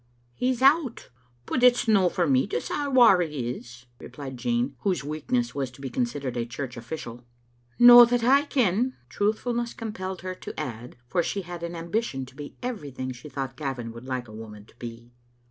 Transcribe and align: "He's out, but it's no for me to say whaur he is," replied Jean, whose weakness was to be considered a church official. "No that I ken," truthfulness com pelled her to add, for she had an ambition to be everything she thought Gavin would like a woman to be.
"He's 0.33 0.63
out, 0.63 1.09
but 1.45 1.61
it's 1.61 1.87
no 1.87 2.09
for 2.09 2.25
me 2.25 2.47
to 2.47 2.59
say 2.59 2.87
whaur 2.87 3.21
he 3.21 3.51
is," 3.51 3.85
replied 3.99 4.35
Jean, 4.35 4.75
whose 4.79 5.03
weakness 5.03 5.53
was 5.53 5.69
to 5.69 5.79
be 5.79 5.91
considered 5.91 6.35
a 6.35 6.43
church 6.43 6.75
official. 6.75 7.23
"No 7.77 8.03
that 8.05 8.23
I 8.23 8.45
ken," 8.45 8.95
truthfulness 9.09 9.75
com 9.75 9.93
pelled 9.93 10.21
her 10.21 10.33
to 10.33 10.59
add, 10.59 10.95
for 11.05 11.21
she 11.21 11.43
had 11.43 11.61
an 11.61 11.75
ambition 11.75 12.25
to 12.25 12.35
be 12.35 12.55
everything 12.63 13.11
she 13.11 13.29
thought 13.29 13.55
Gavin 13.55 13.91
would 13.91 14.05
like 14.05 14.27
a 14.27 14.33
woman 14.33 14.65
to 14.65 14.75
be. 14.77 15.11